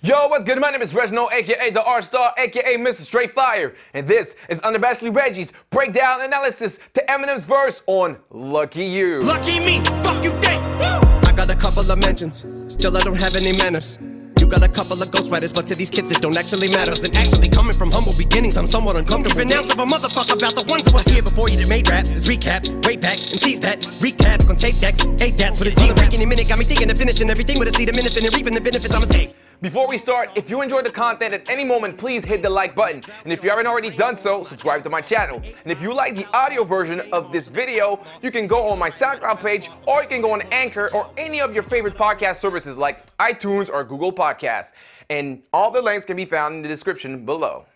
[0.00, 0.60] Yo, what's good?
[0.60, 3.00] My name is Reginald, aka the R Star, aka Mr.
[3.00, 9.24] Straight Fire, and this is Unabashedly Reggie's breakdown analysis to Eminem's verse on Lucky You.
[9.24, 10.62] Lucky me, fuck you think.
[10.62, 13.98] I got a couple of mentions, still I don't have any manners.
[14.38, 16.92] You got a couple of ghostwriters, but to these kids it don't actually matter.
[17.04, 19.40] And actually coming from humble beginnings, I'm somewhat uncomfortable.
[19.40, 21.88] An ounce of a motherfucker about the ones who were here before you that made
[21.88, 22.04] rap.
[22.04, 23.80] Is recap, way back, and seize that.
[23.80, 25.92] Recap, gonna take decks, eight dats with a G.
[25.92, 28.32] Breaking a minute, got me thinking of finishing everything with a seed, a minute, and
[28.32, 28.94] reaping the benefits.
[28.94, 29.34] I'ma take.
[29.60, 32.76] Before we start, if you enjoyed the content at any moment, please hit the like
[32.76, 33.02] button.
[33.24, 35.42] And if you haven't already done so, subscribe to my channel.
[35.44, 38.88] And if you like the audio version of this video, you can go on my
[38.88, 42.78] SoundCloud page or you can go on Anchor or any of your favorite podcast services
[42.78, 44.74] like iTunes or Google Podcasts.
[45.10, 47.66] And all the links can be found in the description below.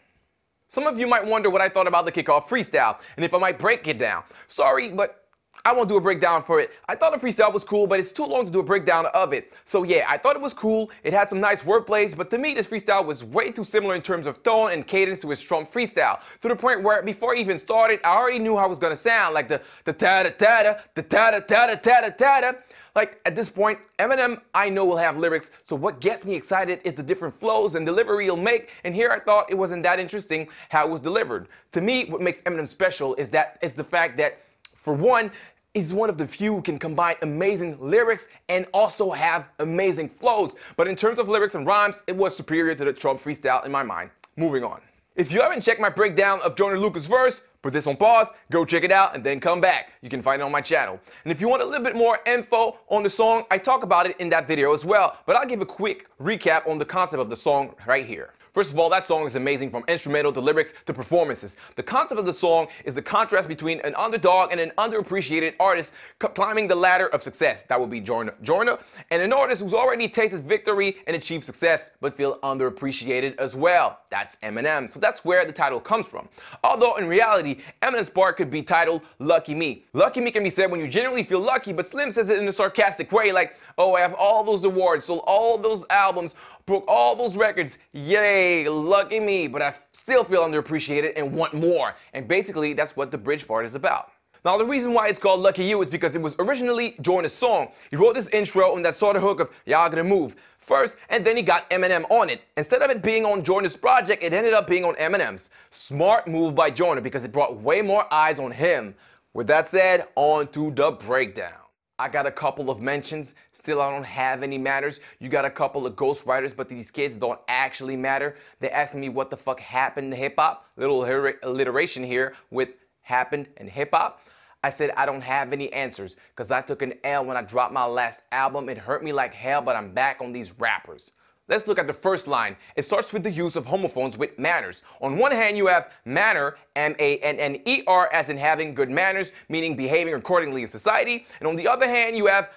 [0.69, 3.39] Some of you might wonder what I thought about the kickoff freestyle and if I
[3.39, 4.23] might break it down.
[4.47, 5.22] Sorry, but
[5.65, 6.71] I won't do a breakdown for it.
[6.89, 9.33] I thought the freestyle was cool, but it's too long to do a breakdown of
[9.33, 9.53] it.
[9.65, 10.91] So yeah, I thought it was cool.
[11.05, 14.03] It had some nice wordplays, but to me, this freestyle was way too similar in
[14.03, 16.21] terms of tone and cadence to his Trump freestyle.
[16.43, 18.97] To the point where before I even started, I already knew how it was gonna
[18.97, 22.09] sound, like the the ta da ta da, the ta da ta da ta da
[22.11, 22.53] ta da.
[22.95, 26.81] Like at this point, Eminem I know will have lyrics, so what gets me excited
[26.85, 28.71] is the different flows and delivery he'll make.
[28.85, 31.49] And here I thought it wasn't that interesting how it was delivered.
[31.73, 34.41] To me, what makes Eminem special is that is the fact that
[34.75, 35.31] for one,
[35.75, 40.57] is one of the few who can combine amazing lyrics and also have amazing flows.
[40.77, 43.73] But in terms of lyrics and rhymes, it was superior to the Trump freestyle in
[43.73, 44.11] my mind.
[44.37, 44.81] Moving on.
[45.17, 48.65] If you haven't checked my breakdown of Joyner Lucas' verse, put this on pause, go
[48.65, 49.93] check it out, and then come back.
[50.03, 51.01] You can find it on my channel.
[51.25, 54.07] And if you want a little bit more info on the song, I talk about
[54.07, 55.19] it in that video as well.
[55.27, 58.35] But I'll give a quick recap on the concept of the song right here.
[58.53, 61.57] First of all, that song is amazing from instrumental to lyrics to performances.
[61.77, 65.95] The concept of the song is the contrast between an underdog and an underappreciated artist
[66.19, 67.65] climbing the ladder of success.
[67.65, 68.35] That would be Joyner.
[68.43, 68.79] Joyner,
[69.11, 74.01] and an artist who's already tasted victory and achieved success, but feel underappreciated as well.
[74.11, 74.91] That's Eminem.
[74.91, 76.29] So that's where the title comes from.
[76.63, 79.87] Although in reality, Eminem's part could be titled Lucky Me.
[79.95, 82.47] Lucky Me can be said when you generally feel lucky, but Slim says it in
[82.47, 86.35] a sarcastic way, like, oh, I have all those awards, sold all those albums,
[86.67, 87.79] broke all those records.
[87.93, 89.49] Yay, lucky me.
[89.49, 91.95] But I still feel underappreciated and want more.
[92.13, 94.11] And basically, that's what the bridge part is about.
[94.45, 97.71] Now, the reason why it's called Lucky You is because it was originally Joyner's song.
[97.91, 101.25] He wrote this intro and that sort of hook of Y'all gonna move first, and
[101.25, 102.43] then he got Eminem on it.
[102.57, 105.51] Instead of it being on Joyner's project, it ended up being on Eminem's.
[105.71, 108.97] Smart move by Joyner because it brought way more eyes on him.
[109.33, 111.62] With that said, on to the breakdown.
[112.03, 113.37] I got a couple of mentions.
[113.53, 114.99] Still, I don't have any matters.
[115.21, 118.35] You got a couple of ghostwriters, but these kids don't actually matter.
[118.59, 120.67] They asking me what the fuck happened to hip hop.
[120.77, 121.05] Little
[121.45, 122.71] alliteration here with
[123.03, 124.21] happened and hip hop.
[124.65, 127.73] I said I don't have any answers because I took an L when I dropped
[127.73, 128.69] my last album.
[128.69, 131.13] It hurt me like hell, but I'm back on these rappers.
[131.53, 132.57] Let's look at the first line.
[132.77, 134.85] It starts with the use of homophones with manners.
[135.03, 138.75] On one hand, you have manner, M A N N E R, as in having
[138.75, 141.27] good manners, meaning behaving accordingly in society.
[141.41, 142.49] And on the other hand, you have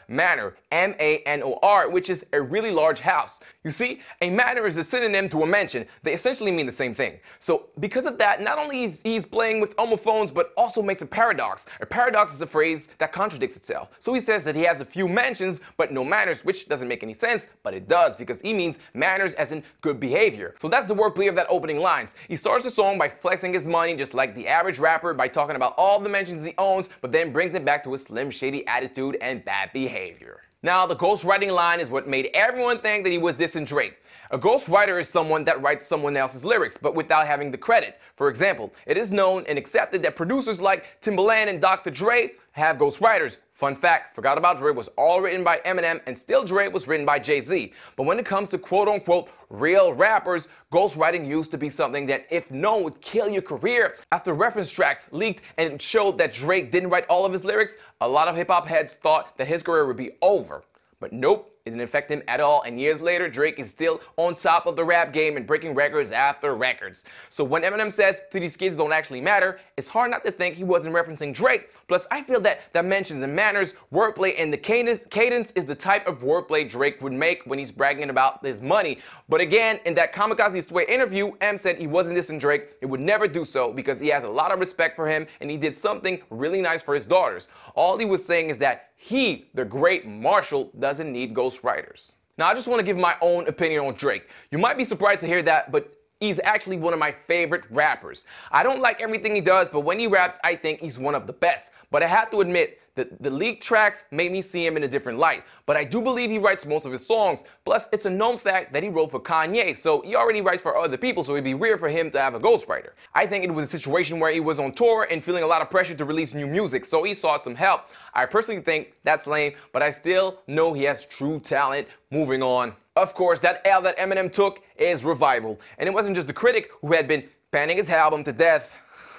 [0.75, 3.39] manor, A which is a really large house.
[3.63, 5.87] You see, a manor is a synonym to a mansion.
[6.03, 7.19] They essentially mean the same thing.
[7.39, 11.07] So, because of that, not only is he's playing with homophones, but also makes a
[11.07, 11.65] paradox.
[11.81, 13.89] A paradox is a phrase that contradicts itself.
[13.99, 17.03] So he says that he has a few mansions, but no manners, which doesn't make
[17.03, 20.55] any sense, but it does because he means manners as in good behavior.
[20.61, 22.15] So that's the wordplay of that opening lines.
[22.27, 25.55] He starts the song by flexing his money just like the average rapper by talking
[25.55, 28.65] about all the mansions he owns, but then brings it back to his slim shady
[28.67, 30.41] attitude and bad behavior.
[30.65, 33.99] Now, the ghostwriting line is what made everyone think that he was dissing Drake.
[34.31, 37.99] A ghostwriter is someone that writes someone else's lyrics, but without having the credit.
[38.15, 41.91] For example, it is known and accepted that producers like Timbaland and Dr.
[41.91, 43.41] Dre have ghostwriters.
[43.55, 47.05] Fun fact, Forgot About Dre was all written by Eminem and Still Dre was written
[47.05, 47.71] by Jay-Z.
[47.95, 52.27] But when it comes to quote unquote real rappers, ghostwriting used to be something that
[52.29, 53.95] if known would kill your career.
[54.11, 58.07] After reference tracks leaked and showed that Drake didn't write all of his lyrics, a
[58.07, 60.65] lot of hip hop heads thought that his career would be over.
[60.99, 64.35] But nope, it didn't affect him at all, and years later, Drake is still on
[64.35, 67.05] top of the rap game and breaking records after records.
[67.29, 70.55] So when Eminem says to these kids don't actually matter, it's hard not to think
[70.55, 71.71] he wasn't referencing Drake.
[71.87, 76.19] Plus, I feel that dimensions and manners, wordplay, and the cadence, is the type of
[76.19, 78.99] wordplay Drake would make when he's bragging about his money.
[79.27, 82.75] But again, in that Kamikaze Sway interview, M said he wasn't dissing Drake.
[82.79, 85.49] He would never do so because he has a lot of respect for him and
[85.49, 87.47] he did something really nice for his daughters.
[87.73, 92.13] All he was saying is that he, the great Marshall, doesn't need ghostwriters.
[92.37, 94.29] Now, I just want to give my own opinion on Drake.
[94.51, 98.25] You might be surprised to hear that, but he's actually one of my favorite rappers.
[98.51, 101.27] I don't like everything he does, but when he raps, I think he's one of
[101.27, 101.71] the best.
[101.91, 104.87] But I have to admit The, the leaked tracks made me see him in a
[104.87, 107.43] different light, but I do believe he writes most of his songs.
[107.65, 110.77] Plus, it's a known fact that he wrote for Kanye, so he already writes for
[110.77, 112.91] other people, so it'd be weird for him to have a ghostwriter.
[113.13, 115.61] I think it was a situation where he was on tour and feeling a lot
[115.61, 117.81] of pressure to release new music, so he sought some help.
[118.13, 121.89] I personally think that's lame, but I still know he has true talent.
[122.11, 122.73] Moving on.
[122.95, 126.69] Of course, that L that Eminem took is Revival, and it wasn't just the critic
[126.79, 128.71] who had been panning his album to death.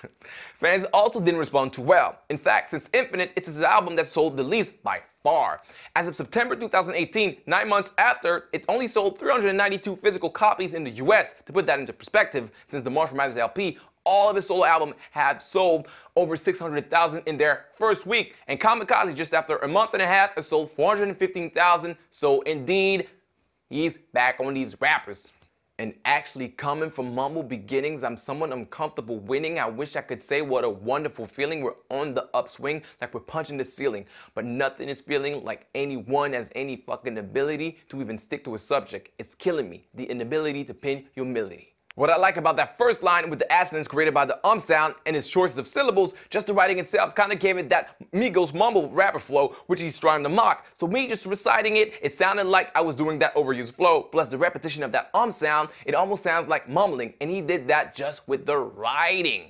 [0.59, 2.19] Fans also didn't respond too well.
[2.31, 5.61] In fact, since Infinite, it's his album that sold the least by far.
[5.95, 10.91] As of September 2018, nine months after, it only sold 392 physical copies in the
[10.93, 11.35] US.
[11.45, 14.95] To put that into perspective, since the Marshall Mathers LP, all of his solo album
[15.11, 18.37] had sold over 600,000 in their first week.
[18.47, 21.97] And Kamikaze, just after a month and a half, has sold 415,000.
[22.11, 23.09] So indeed,
[23.69, 25.29] he's back on these rappers
[25.79, 29.59] and actually coming from humble beginnings, I'm someone uncomfortable winning.
[29.59, 31.61] I wish I could say what a wonderful feeling.
[31.61, 34.07] We're on the upswing, like we're punching the ceiling.
[34.35, 38.59] But nothing is feeling like anyone has any fucking ability to even stick to a
[38.59, 39.11] subject.
[39.19, 39.87] It's killing me.
[39.95, 41.76] The inability to pin humility.
[41.97, 44.97] What I like about that first line with the assonance created by the um sound
[45.07, 48.53] and its choices of syllables, just the writing itself kind of gave it that Migos
[48.53, 50.67] mumble rapper flow, which he's trying to mock.
[50.75, 54.03] So me just reciting it, it sounded like I was doing that overused flow.
[54.03, 57.67] Plus the repetition of that um sound, it almost sounds like mumbling, and he did
[57.69, 59.45] that just with the writing.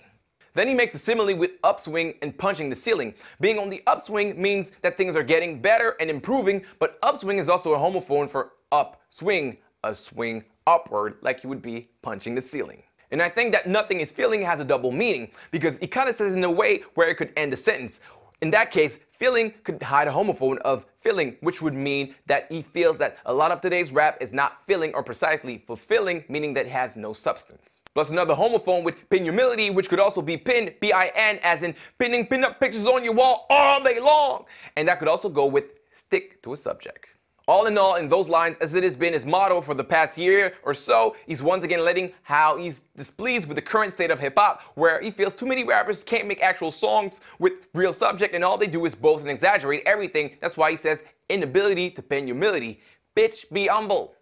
[0.54, 3.12] Then he makes a simile with upswing and punching the ceiling.
[3.40, 7.48] Being on the upswing means that things are getting better and improving, but upswing is
[7.48, 12.82] also a homophone for upswing, a swing upward like you would be punching the ceiling.
[13.10, 16.16] And I think that nothing is feeling has a double meaning because it kind of
[16.16, 18.00] says in a way where it could end a sentence.
[18.42, 22.60] In that case, feeling could hide a homophone of filling, which would mean that he
[22.60, 26.66] feels that a lot of today's rap is not filling or precisely fulfilling, meaning that
[26.66, 27.82] it has no substance.
[27.94, 32.26] Plus another homophone with pin humility, which could also be pin, P-I-N, as in pinning
[32.26, 34.44] pin-up pictures on your wall all day long.
[34.76, 37.06] And that could also go with stick to a subject.
[37.48, 40.18] All in all, in those lines, as it has been his motto for the past
[40.18, 44.18] year or so, he's once again letting how he's displeased with the current state of
[44.18, 48.34] hip hop, where he feels too many rappers can't make actual songs with real subject
[48.34, 50.36] and all they do is boast and exaggerate everything.
[50.40, 52.80] That's why he says inability to pen humility.
[53.16, 54.15] Bitch, be humble.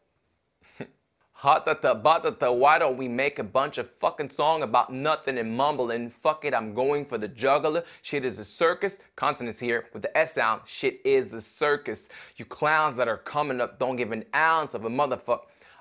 [1.45, 6.09] Hatata batata, why don't we make a bunch of fucking song about nothing and mumbling?
[6.09, 7.85] Fuck it, I'm going for the jugular.
[8.01, 9.01] Shit is a circus.
[9.15, 10.63] Consonants here with the S sound.
[10.65, 12.09] Shit is a circus.
[12.37, 15.41] You clowns that are coming up don't give an ounce of a motherfucker.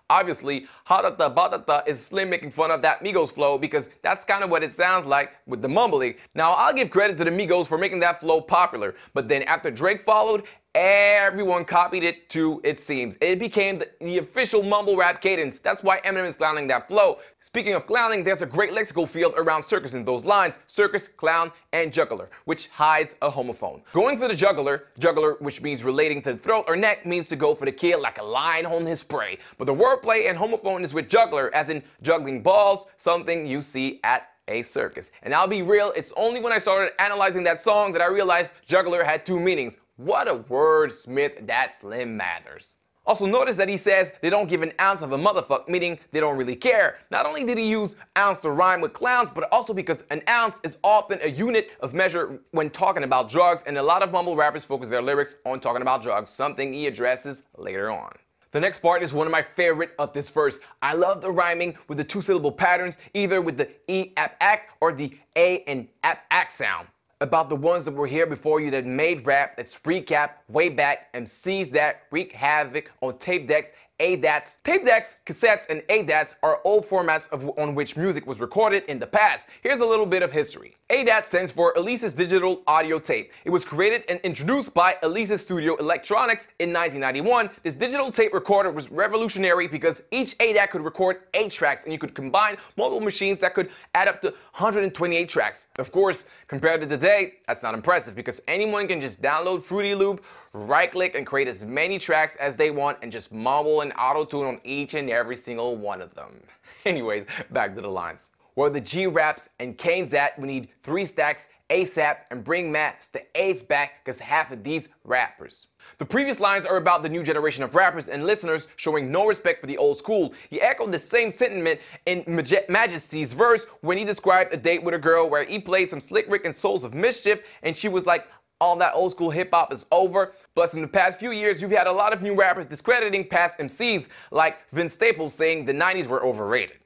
[0.10, 4.50] Obviously, Hatata Batata is Slim making fun of that Migos flow because that's kind of
[4.50, 6.16] what it sounds like with the mumbling.
[6.36, 9.72] Now, I'll give credit to the Migos for making that flow popular, but then after
[9.72, 10.44] Drake followed,
[10.76, 13.16] Everyone copied it too, it seems.
[13.22, 15.60] It became the, the, official mumble rap cadence.
[15.60, 17.20] That's why Eminem is clowning that flow.
[17.42, 21.52] Speaking of clowning, there's a great lexical field around circus in those lines circus, clown,
[21.74, 23.84] and juggler, which hides a homophone.
[23.94, 27.36] Going for the jugular, jugular, which means relating to the throat or neck, means to
[27.36, 29.38] go for the kill like a lion on his prey.
[29.60, 34.00] But the wordplay and homophone is with juggler, as in juggling balls, something you see
[34.04, 35.12] at a circus.
[35.22, 38.54] And I'll be real, it's only when I started analyzing that song that I realized
[38.66, 39.78] juggler had two meanings.
[39.98, 42.78] What a wordsmith that Slim Mathers.
[43.06, 46.20] Also notice that he says they don't give an ounce of a motherfuck, meaning they
[46.20, 46.98] don't really care.
[47.12, 50.60] Not only did he use ounce to rhyme with clowns, but also because an ounce
[50.64, 54.36] is often a unit of measure when talking about drugs, and a lot of mumble
[54.36, 58.14] rappers focus their lyrics on talking about drugs, something he addresses later on.
[58.50, 60.60] The next part is one of my favorite of this verse.
[60.82, 64.70] I love the rhyming with the two syllable patterns, either with the E ap ack
[64.82, 66.88] or the A and ap ack sound
[67.24, 71.12] about the ones that were here before you that made rap, let's recap way back,
[71.14, 73.72] MCs that wreak havoc on tape decks
[74.04, 74.62] ADATs.
[74.64, 79.00] Tape decks, cassettes, and ADATs are old formats of, on which music was recorded in
[79.00, 79.50] the past.
[79.62, 80.76] Here's a little bit of history.
[80.90, 83.32] ADAT stands for Alesis Digital Audio Tape.
[83.46, 87.50] It was created and introduced by Alesis Studio Electronics in 1991.
[87.64, 91.98] This digital tape recorder was revolutionary because each ADAT could record 8 tracks and you
[91.98, 95.68] could combine multiple machines that could add up to 128 tracks.
[95.80, 100.24] Of course, compared to today, that's not impressive because anyone can just download Fruity Loop,
[100.54, 104.24] right click and create as many tracks as they want and just mumble and auto
[104.24, 106.44] tune on each and every single one of them.
[106.86, 108.32] Anyways, back to the lines.
[108.54, 113.10] Where the G raps and Kane's at, we need three stacks ASAP and bring Matt
[113.14, 115.68] the A's back because half of these rappers.
[115.98, 119.60] The previous lines are about the new generation of rappers and listeners showing no respect
[119.60, 120.34] for the old school.
[120.52, 124.94] He echoed the same sentiment in Maj- Majesty's verse when he described a date with
[124.94, 128.06] a girl where he played some Slick Rick and Souls of Mischief and she was
[128.06, 128.28] like,
[128.62, 130.34] all that old school hip hop is over.
[130.56, 133.58] Plus, in the past few years, you've had a lot of new rappers discrediting past
[133.58, 136.78] MCs, like Vince Staples saying the 90s were overrated.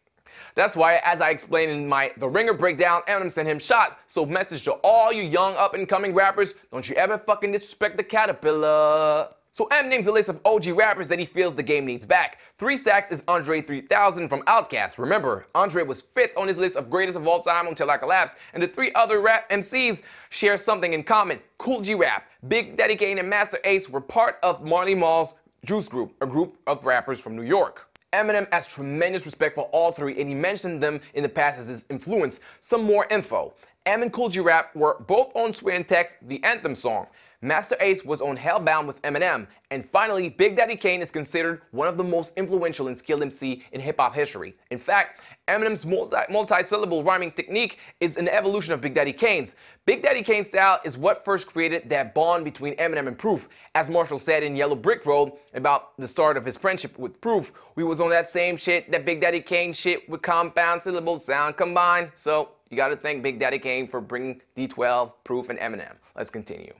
[0.56, 4.00] That's why, as I explained in my The Ringer breakdown, Eminem sent him shot.
[4.08, 7.98] So, message to all you young up and coming rappers: don't you ever fucking disrespect
[7.98, 9.30] the caterpillar.
[9.58, 12.38] So M names a list of OG rappers that he feels the game needs back.
[12.58, 15.00] Three stacks is Andre 3000 from Outkast.
[15.00, 18.38] Remember, Andre was fifth on his list of greatest of all time until I collapsed,
[18.54, 21.40] and the three other rap MCs share something in common.
[21.58, 25.90] Kool G Rap, Big Daddy Kane, and Masta Ace were part of Marley Marl's Juice
[25.90, 27.88] Crew, a group of rappers from New York.
[28.14, 31.66] Eminem has tremendous respect for all three, and he mentioned them in the past as
[31.66, 32.42] his influence.
[32.60, 33.56] Some more info.
[33.88, 37.08] M and Kool G Rap were both on Sway Text, the anthem song.
[37.44, 41.88] Masta Ace was on Hellbound with Eminem, and finally, Big Daddy Kane is considered one
[41.88, 44.56] of the most influential and skilled MC in hip hop history.
[44.72, 49.56] In fact, Eminem's multi syllable rhyming technique is an evolution of Big Daddy Kane's.
[49.86, 53.50] Big Daddy Kane's style is what first created that bond between Eminem and Proof.
[53.76, 57.54] As Marshall said in Yellow Brick Road about the start of his friendship with Proof,
[57.76, 61.56] we was on that same shit, that Big Daddy Kane shit with compound syllable sound
[61.56, 62.10] combined.
[62.16, 65.98] So you gotta thank Big Daddy Kane for bringing D12, Proof, and Eminem.
[66.16, 66.74] Let's continue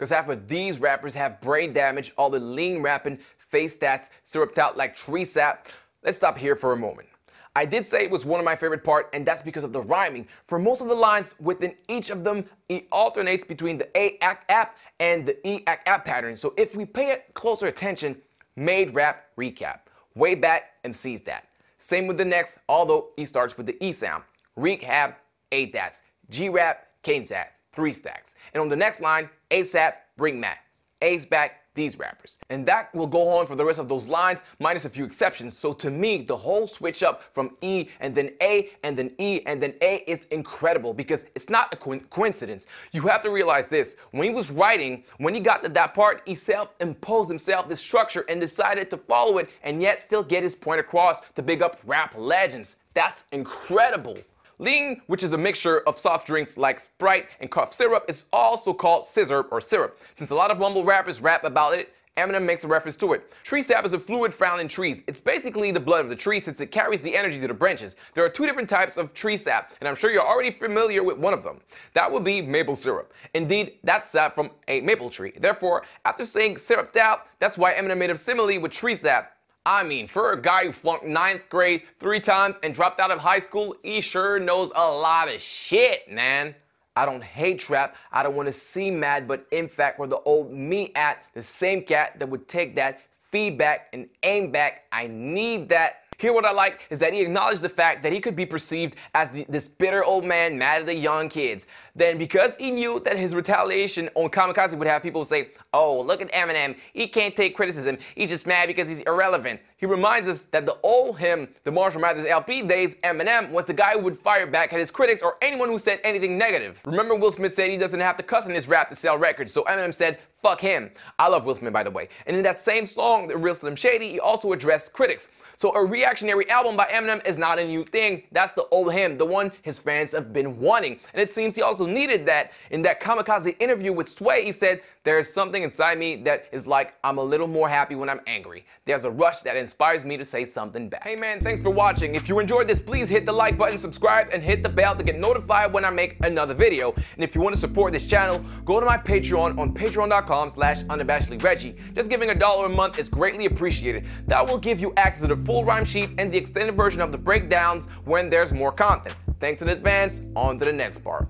[0.00, 4.58] because half of these rappers have brain damage, all the lean rapping, face stats, syruped
[4.58, 5.68] out like tree sap.
[6.02, 7.06] Let's stop here for a moment.
[7.54, 9.82] I did say it was one of my favorite part, and that's because of the
[9.82, 10.26] rhyming.
[10.46, 14.50] For most of the lines within each of them, it alternates between the A act
[14.50, 16.34] app and the E act app pattern.
[16.38, 18.16] So if we pay closer attention,
[18.56, 19.80] made rap recap.
[20.14, 21.46] Way back MC's that.
[21.76, 24.24] Same with the next, although he starts with the E sound.
[24.58, 25.16] Recap,
[25.52, 26.00] A that's.
[26.30, 28.34] G rap, Kane's that three stacks.
[28.54, 30.58] And on the next line, ASAP, bring Matt.
[31.02, 32.36] A's back, these rappers.
[32.50, 35.56] And that will go on for the rest of those lines, minus a few exceptions.
[35.56, 39.40] So to me, the whole switch up from E and then A and then E
[39.46, 42.66] and then A is incredible because it's not a co- coincidence.
[42.92, 43.96] You have to realize this.
[44.10, 48.24] When he was writing, when he got to that part, he self-imposed himself this structure
[48.28, 51.78] and decided to follow it and yet still get his point across to big up
[51.86, 52.76] rap legends.
[52.94, 54.18] That's incredible.
[54.60, 58.74] Lean, which is a mixture of soft drinks like Sprite and cough syrup, is also
[58.74, 59.98] called sizzurp or syrup.
[60.12, 63.32] Since a lot of mumble rappers rap about it, Eminem makes a reference to it.
[63.42, 65.02] Tree sap is a fluid found in trees.
[65.06, 67.96] It's basically the blood of the tree since it carries the energy to the branches.
[68.12, 71.16] There are two different types of tree sap, and I'm sure you're already familiar with
[71.16, 71.62] one of them.
[71.94, 73.14] That would be maple syrup.
[73.32, 75.32] Indeed, that's sap from a maple tree.
[75.38, 79.32] Therefore, after saying syruped out, that's why Eminem made a simile with tree sap.
[79.66, 83.20] I mean, for a guy who flunked ninth grade three times and dropped out of
[83.20, 86.54] high school, he sure knows a lot of shit, man.
[86.96, 87.96] I don't hate trap.
[88.10, 91.42] I don't want to see mad, but in fact, where the old me at, the
[91.42, 96.44] same cat that would take that feedback and aim back, I need that here, what
[96.44, 99.46] I like is that he acknowledged the fact that he could be perceived as the,
[99.48, 101.66] this bitter old man mad at the young kids.
[101.94, 106.20] Then, because he knew that his retaliation on Kamikaze would have people say, Oh, look
[106.20, 106.76] at Eminem.
[106.92, 107.98] He can't take criticism.
[108.14, 109.60] He's just mad because he's irrelevant.
[109.76, 113.72] He reminds us that the old him, the Marshall Mathers LP days, Eminem was the
[113.72, 116.80] guy who would fire back at his critics or anyone who said anything negative.
[116.84, 119.52] Remember, Will Smith said he doesn't have to cuss in his rap to sell records,
[119.52, 120.90] so Eminem said, Fuck him.
[121.18, 122.08] I love Will Smith, by the way.
[122.26, 125.30] And in that same song, The Real Slim Shady, he also addressed critics.
[125.60, 128.22] So a reactionary album by Eminem is not a new thing.
[128.32, 130.98] That's the old him, the one his fans have been wanting.
[131.12, 132.52] And it seems he also needed that.
[132.70, 136.92] In that Kamikaze interview with Sway, he said, There's something inside me that is like
[137.02, 138.66] I'm a little more happy when I'm angry.
[138.84, 141.04] There's a rush that inspires me to say something back.
[141.04, 142.14] Hey man, thanks for watching.
[142.14, 145.02] If you enjoyed this, please hit the like button, subscribe, and hit the bell to
[145.02, 146.92] get notified when I make another video.
[147.14, 150.82] And if you want to support this channel, go to my Patreon on patreon.com slash
[150.82, 151.94] unabashedlyreggie.
[151.94, 154.04] Just giving a dollar a month is greatly appreciated.
[154.26, 157.10] That will give you access to the full rhyme sheet and the extended version of
[157.10, 159.16] the breakdowns when there's more content.
[159.40, 161.26] Thanks in advance, on to the next part.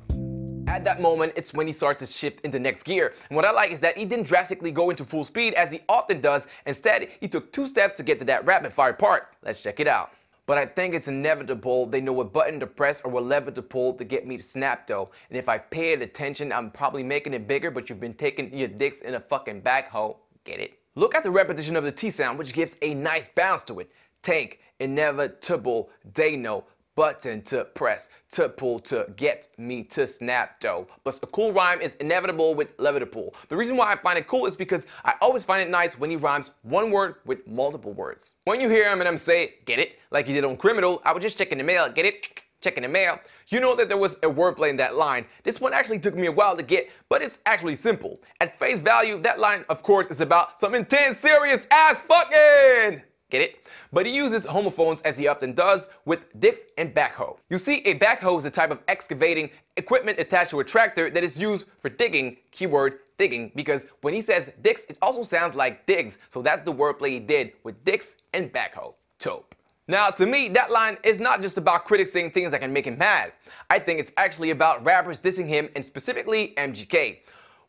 [0.70, 3.12] At that moment, it's when he starts to shift into next gear.
[3.28, 5.80] And what I like is that he didn't drastically go into full speed as he
[5.88, 6.46] often does.
[6.64, 9.34] Instead, he took two steps to get to that rapid fire part.
[9.42, 10.12] Let's check it out.
[10.46, 13.62] But I think it's inevitable they know what button to press or what lever to
[13.62, 15.10] pull to get me to snap though.
[15.28, 18.68] And if I pay attention, I'm probably making it bigger, but you've been taking your
[18.68, 20.16] dicks in a fucking backhoe.
[20.44, 20.78] Get it?
[20.94, 23.90] Look at the repetition of the T sound, which gives a nice bounce to it.
[24.22, 26.64] Tank, inevitable, they know,
[27.00, 30.86] button to press, to pull, to get me to snap though.
[31.02, 33.34] But a cool rhyme is inevitable with lever to pull.
[33.48, 36.10] The reason why I find it cool is because I always find it nice when
[36.10, 38.36] he rhymes one word with multiple words.
[38.44, 41.38] When you hear Eminem say, get it, like he did on Criminal, I was just
[41.38, 42.42] checking the mail, get it?
[42.60, 45.24] Checking the mail, you know that there was a wordplay in that line.
[45.42, 48.20] This one actually took me a while to get, but it's actually simple.
[48.42, 53.00] At face value, that line, of course, is about some intense, serious ass fucking.
[53.30, 53.68] Get it?
[53.92, 57.36] But he uses homophones as he often does with dicks and backhoe.
[57.48, 61.22] You see, a backhoe is a type of excavating equipment attached to a tractor that
[61.22, 65.86] is used for digging, keyword digging, because when he says dicks, it also sounds like
[65.86, 66.18] digs.
[66.30, 68.94] So that's the wordplay he did with dicks and backhoe.
[69.18, 69.54] Tope.
[69.86, 72.86] Now, to me, that line is not just about critics saying things that can make
[72.86, 73.32] him mad.
[73.68, 77.18] I think it's actually about rappers dissing him and specifically MGK.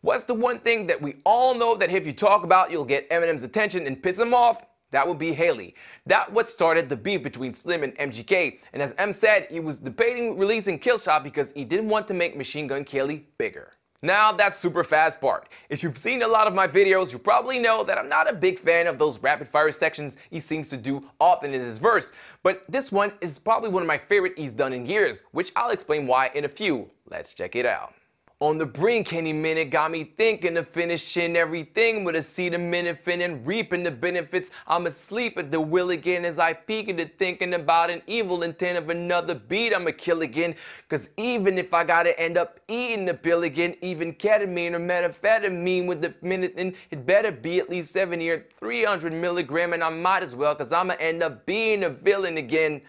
[0.02, 3.10] What's the one thing that we all know that if you talk about, you'll get
[3.10, 4.64] Eminem's attention and piss him off?
[4.92, 5.76] That would be Hailie.
[6.06, 8.60] That what started the beef between Slim and MGK.
[8.74, 12.38] And as M said, he was debating releasing Killshot because he didn't want to make
[12.38, 13.74] Machine Gun Kelly bigger.
[14.04, 15.48] Now that's super fast part.
[15.70, 18.34] If you've seen a lot of my videos, you probably know that I'm not a
[18.34, 22.12] big fan of those rapid fire sections he seems to do often in his verse.
[22.42, 25.70] But this one is probably one of my favorite he's done in years, which I'll
[25.70, 26.90] explain why in a few.
[27.06, 27.94] Let's check it out.
[28.42, 33.84] On the brink, any minute got me thinking of finishing everything with acetaminophen and reaping
[33.84, 34.50] the benefits.
[34.66, 38.80] I'm asleep at the wheel again as I peek into thinking about an evil intent
[38.80, 39.76] of another beat.
[39.76, 40.56] I'ma kill again.
[40.90, 45.86] Cause even if I gotta end up eating the pill again, even ketamine or methamphetamine
[45.86, 49.74] with the minute, then it better be at least 70 or 300 milligram.
[49.74, 52.82] And I might as well, cause I'ma end up being a villain again.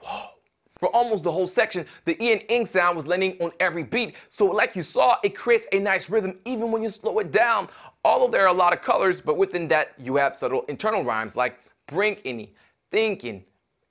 [0.00, 0.37] Whoa.
[0.78, 4.14] For almost the whole section, the E and ing sound was landing on every beat,
[4.28, 7.68] so like you saw, it creates a nice rhythm even when you slow it down.
[8.04, 11.36] Although there are a lot of colors, but within that you have subtle internal rhymes
[11.36, 11.58] like
[11.88, 12.54] brink any,
[12.92, 13.44] thinking,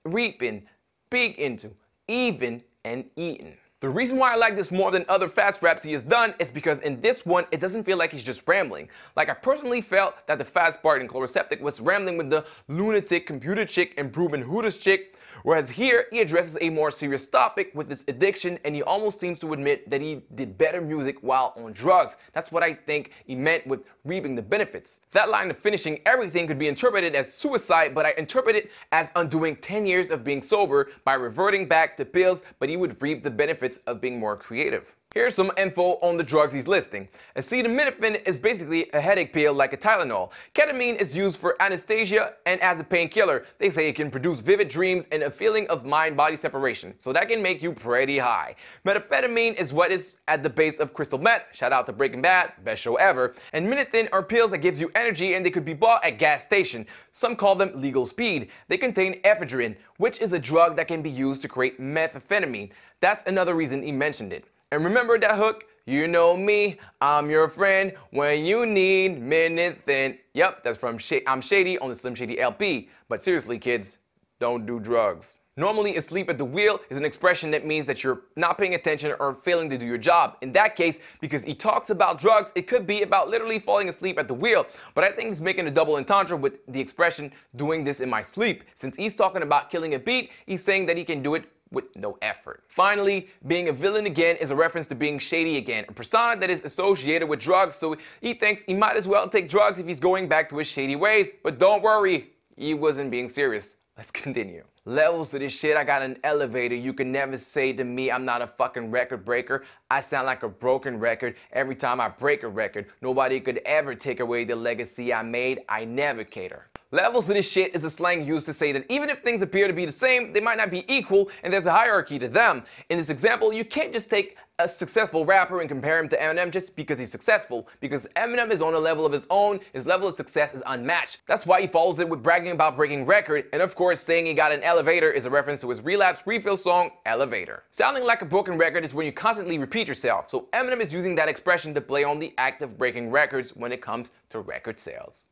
[0.05, 0.63] reaping,
[1.09, 1.71] big into,
[2.07, 3.57] even, and eating.
[3.79, 6.49] The reason why I like this more than other fast raps he has done is
[6.49, 8.89] because in this one, it doesn't feel like he's just rambling.
[9.15, 13.27] Like I personally felt that the fast part in Chloraseptic was rambling with the lunatic
[13.27, 17.89] computer chick and Bruben Hooters chick, Whereas here, he addresses a more serious topic with
[17.89, 21.73] his addiction and he almost seems to admit that he did better music while on
[21.73, 22.17] drugs.
[22.33, 25.01] That's what I think he meant with reaping the benefits.
[25.11, 29.11] That line of finishing everything could be interpreted as suicide, but I interpret it as
[29.15, 33.23] undoing 10 years of being sober by reverting back to pills, but he would reap
[33.23, 34.93] the benefits of being more creative.
[35.17, 37.09] Here's some info on the drugs he's listing.
[37.35, 40.29] Acetaminophen is basically a headache pill like a Tylenol.
[40.53, 43.43] Ketamine is used for anesthesia and as a painkiller.
[43.57, 47.29] They say it can produce vivid dreams and a feeling of mind-body separation, so that
[47.29, 48.53] can make you pretty high.
[48.85, 51.45] Methamphetamine is what is at the base of crystal meth.
[51.51, 53.33] Shout out to Breaking Bad, best show ever.
[53.53, 56.19] And Mini Thin are pills that gives you energy and they could be bought at
[56.19, 56.85] gas station.
[57.11, 58.51] Some call them legal speed.
[58.67, 62.69] They contain ephedrine, which is a drug that can be used to create methamphetamine.
[62.99, 64.45] That's another reason he mentioned it.
[64.71, 65.65] And remember that hook?
[65.85, 70.17] You know me, I'm your friend when you need minute thin.
[70.33, 72.89] Yep, that's from Sh- I'm Shady on the Slim Shady LP.
[73.07, 73.99] But seriously, kids,
[74.41, 75.39] don't do drugs.
[75.55, 79.15] Normally, asleep at the wheel is an expression that means that you're not paying attention
[79.21, 80.35] or failing to do your job.
[80.41, 84.19] In that case, because he talks about drugs, it could be about literally falling asleep
[84.19, 84.67] at the wheel.
[84.93, 88.21] But I think he's making a double entendre with the expression doing this in my
[88.21, 88.65] sleep.
[88.75, 91.95] Since he's talking about killing a beat, he's saying that he can do it with
[91.95, 92.63] no effort.
[92.67, 96.49] Finally, being a villain again is a reference to being shady again, a persona that
[96.49, 99.99] is associated with drugs, so he thinks he might as well take drugs if he's
[99.99, 101.29] going back to his shady ways.
[101.43, 103.77] But don't worry, he wasn't being serious.
[103.97, 104.63] Let's continue.
[104.85, 106.73] Levels to this shit, I got an elevator.
[106.73, 109.65] You can never say to me I'm not a fucking record breaker.
[109.91, 112.85] I sound like a broken record every time I break a record.
[113.01, 115.59] Nobody could ever take away the legacy I made.
[115.67, 116.67] I never cater.
[116.91, 119.67] Levels to this shit is a slang used to say that even if things appear
[119.67, 122.63] to be the same, they might not be equal and there's a hierarchy to them.
[122.89, 126.49] In this example, you can't just take a successful rapper and compare him to Eminem
[126.49, 130.07] just because he's successful, because Eminem is on a level of his own, his level
[130.07, 131.23] of success is unmatched.
[131.27, 134.33] That's why he follows it with bragging about breaking record, and of course saying he
[134.33, 137.65] got an elevator is a reference to his relapse refill song, Elevator.
[137.69, 141.15] Sounding like a broken record is when you constantly repeat yourself, so Eminem is using
[141.15, 144.79] that expression to play on the act of breaking records when it comes to record
[144.79, 145.27] sales.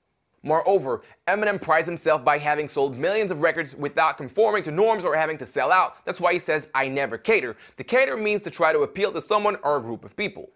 [0.45, 5.15] Moreover, Eminem prides himself by having sold millions of records without conforming to norms or
[5.15, 6.05] having to sell out.
[6.05, 7.57] That's why he says, I never cater.
[7.77, 10.51] To cater means to try to appeal to someone or a group of people.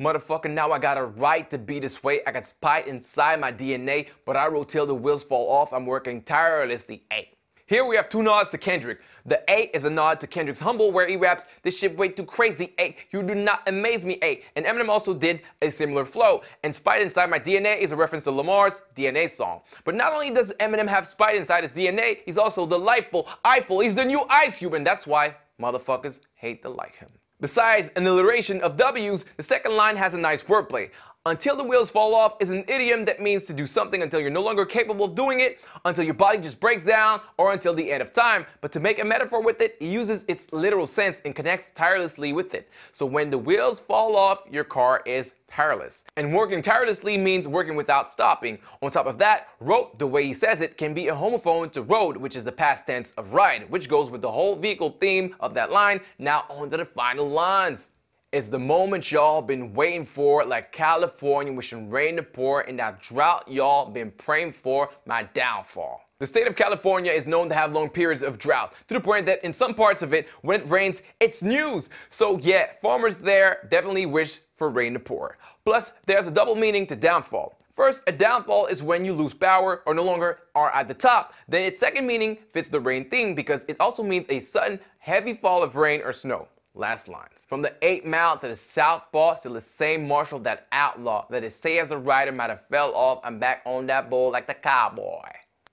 [0.00, 2.20] Motherfucker, now I got a right to be this way.
[2.26, 5.74] I got spite inside my DNA, but I roll till the wheels fall off.
[5.74, 7.02] I'm working tirelessly.
[7.10, 7.33] Hey.
[7.74, 9.00] Here we have two nods to Kendrick.
[9.26, 12.24] The A is a nod to Kendrick's Humble, where he raps, This shit way too
[12.24, 12.96] crazy, A.
[13.10, 14.44] You do not amaze me, A.
[14.54, 16.42] And Eminem also did a similar flow.
[16.62, 19.62] And Spite Inside My DNA is a reference to Lamar's DNA song.
[19.84, 23.80] But not only does Eminem have Spite inside his DNA, he's also delightful, eyeful.
[23.80, 27.08] He's the new Ice Cube, and that's why motherfuckers hate to like him.
[27.40, 30.90] Besides an alliteration of W's, the second line has a nice wordplay.
[31.26, 34.28] Until the wheels fall off is an idiom that means to do something until you're
[34.28, 37.90] no longer capable of doing it, until your body just breaks down, or until the
[37.90, 38.44] end of time.
[38.60, 42.34] But to make a metaphor with it, it uses its literal sense and connects tirelessly
[42.34, 42.68] with it.
[42.92, 46.04] So when the wheels fall off, your car is tireless.
[46.18, 48.58] And working tirelessly means working without stopping.
[48.82, 51.80] On top of that, road, the way he says it, can be a homophone to
[51.80, 55.34] road, which is the past tense of ride, which goes with the whole vehicle theme
[55.40, 56.02] of that line.
[56.18, 57.92] Now on to the final lines.
[58.34, 63.00] It's the moment y'all been waiting for, like California wishing rain to pour, and that
[63.00, 66.08] drought y'all been praying for my downfall.
[66.18, 69.24] The state of California is known to have long periods of drought, to the point
[69.26, 71.90] that in some parts of it, when it rains, it's news.
[72.10, 75.38] So yeah, farmers there definitely wish for rain to pour.
[75.64, 77.56] Plus, there's a double meaning to downfall.
[77.76, 81.34] First, a downfall is when you lose power or no longer are at the top.
[81.46, 85.34] Then its second meaning fits the rain theme because it also means a sudden, heavy
[85.34, 86.48] fall of rain or snow.
[86.76, 87.46] Last lines.
[87.48, 91.54] From the 8 Mile to the Southpaw, to the same marshal that outlaw that is
[91.54, 94.54] say as a rider might have fell off and back on that bull like the
[94.54, 95.22] cowboy.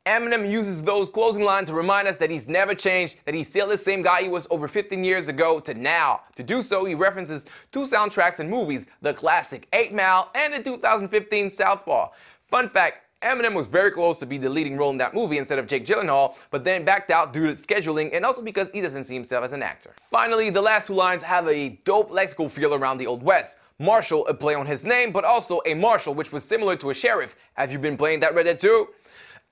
[0.05, 3.67] Eminem uses those closing lines to remind us that he's never changed, that he's still
[3.67, 6.21] the same guy he was over 15 years ago to now.
[6.35, 10.61] To do so, he references two soundtracks and movies, the classic 8 Mile and the
[10.61, 12.09] 2015 Southpaw.
[12.47, 15.59] Fun fact, Eminem was very close to be the leading role in that movie instead
[15.59, 19.03] of Jake Gyllenhaal, but then backed out due to scheduling and also because he doesn't
[19.03, 19.93] see himself as an actor.
[20.09, 23.57] Finally, the last two lines have a dope lexical feel around the Old West.
[23.77, 26.93] Marshall, a play on his name, but also a marshal, which was similar to a
[26.93, 27.35] sheriff.
[27.55, 28.87] Have you been playing that Red Dead 2?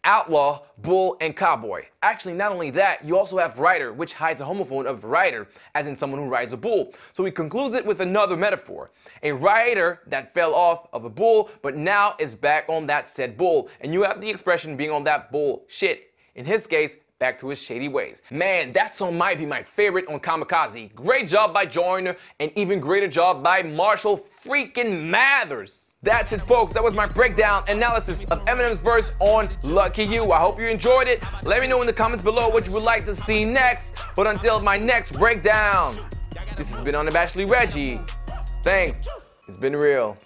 [0.04, 1.86] Outlaw, bull, and cowboy.
[2.02, 5.88] Actually, not only that, you also have rider, which hides a homophone of rider, as
[5.88, 6.94] in someone who rides a bull.
[7.14, 8.92] So he concludes it with another metaphor.
[9.24, 13.38] A rider that fell off of a bull, but now is back on that said
[13.38, 13.70] bull.
[13.82, 16.14] And you have the expression being on that bull shit.
[16.36, 18.22] In his case, back to his shady ways.
[18.32, 20.96] Man, that song might be my favorite on Kamikaze.
[20.96, 25.89] Great job by Joyner, and even greater job by Marshall freaking Mathers.
[26.02, 26.72] That's it, folks.
[26.72, 30.32] That was my breakdown analysis of Eminem's verse on Lucky You.
[30.32, 31.22] I hope you enjoyed it.
[31.44, 34.02] Let me know in the comments below what you would like to see next.
[34.16, 35.98] But until my next breakdown,
[36.56, 38.00] this has been on the Unabashedly Reggie.
[38.64, 39.10] Thanks.
[39.46, 40.18] It's been real.